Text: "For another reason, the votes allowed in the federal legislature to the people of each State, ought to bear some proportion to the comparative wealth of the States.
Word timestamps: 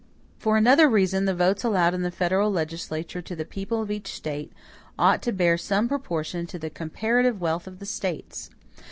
"For 0.39 0.57
another 0.57 0.89
reason, 0.89 1.25
the 1.25 1.35
votes 1.35 1.63
allowed 1.63 1.93
in 1.93 2.01
the 2.01 2.09
federal 2.09 2.51
legislature 2.51 3.21
to 3.21 3.35
the 3.35 3.45
people 3.45 3.83
of 3.83 3.91
each 3.91 4.11
State, 4.11 4.51
ought 4.97 5.21
to 5.21 5.31
bear 5.31 5.59
some 5.59 5.87
proportion 5.87 6.47
to 6.47 6.57
the 6.57 6.71
comparative 6.71 7.39
wealth 7.39 7.67
of 7.67 7.77
the 7.77 7.85
States. 7.85 8.49